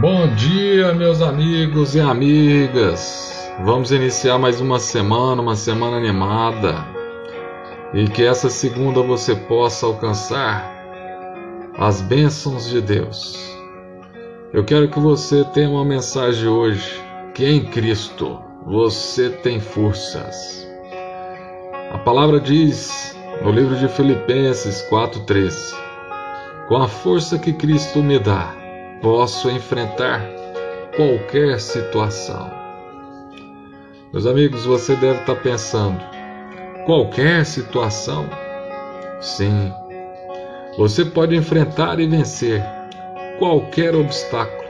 Bom 0.00 0.26
dia, 0.34 0.94
meus 0.94 1.20
amigos 1.20 1.94
e 1.94 2.00
amigas. 2.00 3.52
Vamos 3.62 3.92
iniciar 3.92 4.38
mais 4.38 4.58
uma 4.58 4.78
semana, 4.78 5.42
uma 5.42 5.54
semana 5.54 5.98
animada. 5.98 6.86
E 7.92 8.08
que 8.08 8.24
essa 8.24 8.48
segunda 8.48 9.02
você 9.02 9.36
possa 9.36 9.84
alcançar 9.84 10.72
as 11.76 12.00
bênçãos 12.00 12.70
de 12.70 12.80
Deus. 12.80 13.54
Eu 14.52 14.64
quero 14.64 14.88
que 14.88 14.98
você 14.98 15.44
tenha 15.52 15.68
uma 15.68 15.84
mensagem 15.84 16.48
hoje 16.48 16.98
que 17.34 17.44
em 17.44 17.62
Cristo 17.62 18.40
você 18.66 19.28
tem 19.28 19.60
forças. 19.60 20.66
A 21.92 21.98
palavra 21.98 22.40
diz 22.40 23.14
no 23.44 23.52
livro 23.52 23.76
de 23.76 23.88
Filipenses 23.88 24.80
4:13: 24.90 25.74
Com 26.66 26.76
a 26.76 26.88
força 26.88 27.38
que 27.38 27.52
Cristo 27.52 28.02
me 28.02 28.18
dá, 28.18 28.61
posso 29.02 29.50
enfrentar 29.50 30.24
qualquer 30.96 31.60
situação. 31.60 32.50
Meus 34.12 34.24
amigos, 34.26 34.64
você 34.64 34.94
deve 34.94 35.20
estar 35.20 35.34
pensando: 35.36 36.00
qualquer 36.86 37.44
situação? 37.44 38.30
Sim, 39.20 39.72
você 40.78 41.04
pode 41.04 41.34
enfrentar 41.34 41.98
e 41.98 42.06
vencer 42.06 42.62
qualquer 43.38 43.94
obstáculo. 43.94 44.62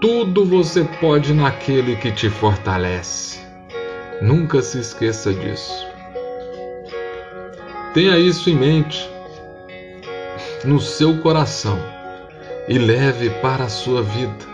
Tudo 0.00 0.44
você 0.44 0.84
pode 1.00 1.34
naquele 1.34 1.96
que 1.96 2.10
te 2.10 2.30
fortalece. 2.30 3.40
Nunca 4.20 4.62
se 4.62 4.78
esqueça 4.78 5.32
disso. 5.32 5.86
Tenha 7.94 8.18
isso 8.18 8.48
em 8.48 8.54
mente, 8.54 9.08
no 10.64 10.80
seu 10.80 11.18
coração 11.18 11.78
e 12.72 12.78
leve 12.78 13.28
para 13.42 13.64
a 13.64 13.68
sua 13.68 14.02
vida. 14.02 14.46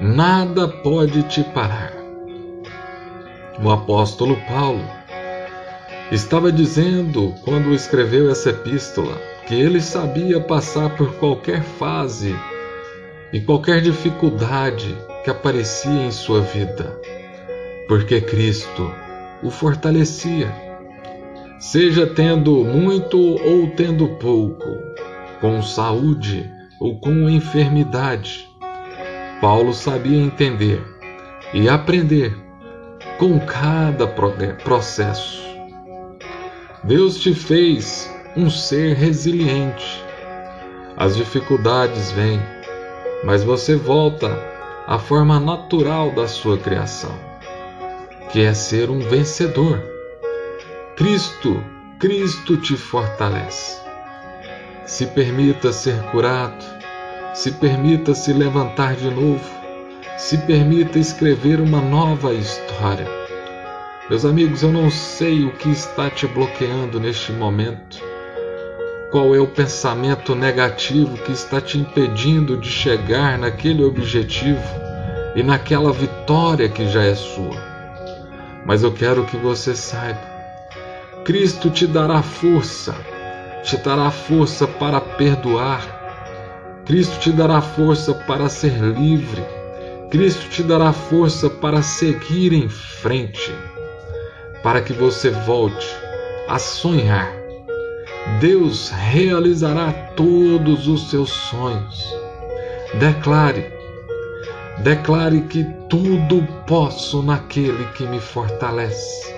Nada 0.00 0.66
pode 0.66 1.22
te 1.24 1.44
parar. 1.44 1.92
O 3.62 3.70
apóstolo 3.70 4.38
Paulo 4.48 4.82
estava 6.10 6.50
dizendo, 6.50 7.34
quando 7.44 7.74
escreveu 7.74 8.30
essa 8.30 8.48
epístola, 8.48 9.20
que 9.46 9.54
ele 9.54 9.82
sabia 9.82 10.40
passar 10.40 10.96
por 10.96 11.12
qualquer 11.16 11.62
fase 11.62 12.34
e 13.34 13.38
qualquer 13.42 13.82
dificuldade 13.82 14.96
que 15.22 15.28
aparecia 15.28 16.06
em 16.06 16.10
sua 16.10 16.40
vida, 16.40 16.98
porque 17.86 18.18
Cristo 18.22 18.90
o 19.42 19.50
fortalecia. 19.50 20.50
Seja 21.60 22.06
tendo 22.06 22.64
muito 22.64 23.18
ou 23.18 23.68
tendo 23.76 24.08
pouco, 24.16 24.64
com 25.38 25.60
saúde 25.60 26.55
ou 26.80 26.98
com 26.98 27.28
enfermidade. 27.28 28.48
Paulo 29.40 29.72
sabia 29.72 30.18
entender 30.18 30.82
e 31.52 31.68
aprender 31.68 32.36
com 33.18 33.38
cada 33.40 34.06
processo. 34.06 35.44
Deus 36.84 37.18
te 37.18 37.34
fez 37.34 38.10
um 38.36 38.50
ser 38.50 38.94
resiliente. 38.94 40.04
As 40.96 41.16
dificuldades 41.16 42.12
vêm, 42.12 42.40
mas 43.24 43.42
você 43.42 43.76
volta 43.76 44.28
à 44.86 44.98
forma 44.98 45.40
natural 45.40 46.12
da 46.12 46.28
sua 46.28 46.56
criação, 46.56 47.14
que 48.30 48.42
é 48.42 48.54
ser 48.54 48.88
um 48.90 49.00
vencedor. 49.00 49.82
Cristo, 50.96 51.62
Cristo 51.98 52.56
te 52.56 52.76
fortalece. 52.76 53.85
Se 54.86 55.04
permita 55.04 55.72
ser 55.72 56.00
curado, 56.12 56.64
se 57.34 57.50
permita 57.50 58.14
se 58.14 58.32
levantar 58.32 58.94
de 58.94 59.10
novo, 59.10 59.44
se 60.16 60.38
permita 60.38 60.96
escrever 60.96 61.60
uma 61.60 61.80
nova 61.80 62.32
história. 62.32 63.08
Meus 64.08 64.24
amigos, 64.24 64.62
eu 64.62 64.70
não 64.70 64.88
sei 64.88 65.44
o 65.44 65.50
que 65.50 65.70
está 65.70 66.08
te 66.08 66.28
bloqueando 66.28 67.00
neste 67.00 67.32
momento. 67.32 68.00
Qual 69.10 69.34
é 69.34 69.40
o 69.40 69.48
pensamento 69.48 70.36
negativo 70.36 71.16
que 71.18 71.32
está 71.32 71.60
te 71.60 71.78
impedindo 71.78 72.56
de 72.56 72.68
chegar 72.68 73.36
naquele 73.36 73.82
objetivo 73.82 74.62
e 75.34 75.42
naquela 75.42 75.92
vitória 75.92 76.68
que 76.68 76.86
já 76.86 77.02
é 77.02 77.16
sua? 77.16 77.60
Mas 78.64 78.84
eu 78.84 78.92
quero 78.92 79.24
que 79.24 79.36
você 79.36 79.74
saiba: 79.74 80.22
Cristo 81.24 81.70
te 81.70 81.88
dará 81.88 82.22
força 82.22 82.94
te 83.66 83.76
dará 83.78 84.12
força 84.12 84.64
para 84.64 85.00
perdoar. 85.00 86.84
Cristo 86.86 87.18
te 87.18 87.32
dará 87.32 87.60
força 87.60 88.14
para 88.14 88.48
ser 88.48 88.80
livre. 88.80 89.44
Cristo 90.08 90.48
te 90.48 90.62
dará 90.62 90.92
força 90.92 91.50
para 91.50 91.82
seguir 91.82 92.52
em 92.52 92.68
frente, 92.68 93.52
para 94.62 94.80
que 94.80 94.92
você 94.92 95.30
volte 95.30 95.84
a 96.48 96.60
sonhar. 96.60 97.28
Deus 98.40 98.90
realizará 98.90 99.92
todos 100.14 100.86
os 100.86 101.10
seus 101.10 101.30
sonhos. 101.30 102.14
Declare, 103.00 103.72
declare 104.84 105.40
que 105.40 105.64
tudo 105.88 106.46
posso 106.68 107.20
naquele 107.20 107.84
que 107.96 108.04
me 108.04 108.20
fortalece. 108.20 109.35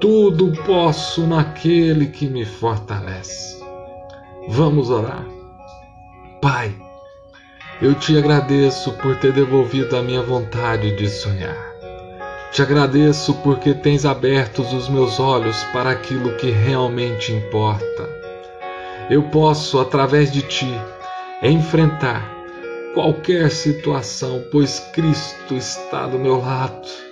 Tudo 0.00 0.52
posso 0.64 1.26
naquele 1.26 2.06
que 2.06 2.26
me 2.26 2.46
fortalece. 2.46 3.62
Vamos 4.48 4.88
orar. 4.88 5.26
Pai, 6.40 6.74
eu 7.82 7.94
te 7.94 8.16
agradeço 8.16 8.92
por 8.94 9.16
ter 9.16 9.30
devolvido 9.34 9.94
a 9.94 10.02
minha 10.02 10.22
vontade 10.22 10.96
de 10.96 11.06
sonhar. 11.06 11.54
Te 12.50 12.62
agradeço 12.62 13.34
porque 13.42 13.74
tens 13.74 14.06
aberto 14.06 14.62
os 14.62 14.88
meus 14.88 15.20
olhos 15.20 15.62
para 15.64 15.90
aquilo 15.90 16.34
que 16.36 16.50
realmente 16.50 17.32
importa. 17.32 18.08
Eu 19.10 19.24
posso, 19.24 19.78
através 19.78 20.32
de 20.32 20.40
ti, 20.40 20.72
enfrentar 21.42 22.26
qualquer 22.94 23.50
situação, 23.50 24.42
pois 24.50 24.80
Cristo 24.94 25.54
está 25.54 26.06
do 26.06 26.18
meu 26.18 26.40
lado. 26.40 27.09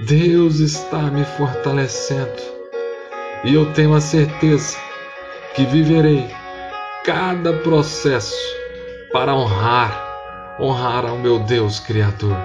Deus 0.00 0.60
está 0.60 1.02
me 1.10 1.24
fortalecendo 1.24 2.40
e 3.42 3.52
eu 3.52 3.72
tenho 3.72 3.94
a 3.94 4.00
certeza 4.00 4.78
que 5.56 5.64
viverei 5.64 6.24
cada 7.04 7.52
processo 7.52 8.36
para 9.12 9.34
honrar, 9.34 10.56
honrar 10.60 11.04
ao 11.04 11.18
meu 11.18 11.40
Deus 11.40 11.80
Criador. 11.80 12.36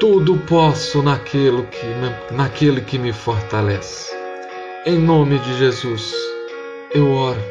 Tudo 0.00 0.38
posso 0.38 1.02
naquele 1.02 1.64
que, 1.64 2.34
naquele 2.34 2.80
que 2.80 2.98
me 2.98 3.12
fortalece. 3.12 4.10
Em 4.86 4.98
nome 4.98 5.38
de 5.38 5.58
Jesus, 5.58 6.14
eu 6.94 7.12
oro. 7.12 7.42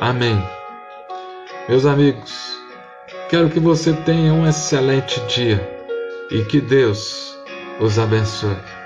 Amém. 0.00 0.44
Meus 1.68 1.86
amigos, 1.86 2.58
quero 3.30 3.48
que 3.48 3.60
você 3.60 3.92
tenha 3.92 4.32
um 4.32 4.48
excelente 4.48 5.20
dia 5.26 5.60
e 6.28 6.42
que 6.44 6.60
Deus 6.60 7.32
os 7.82 7.98
abençoe. 7.98 8.81